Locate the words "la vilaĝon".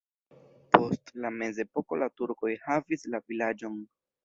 3.15-3.81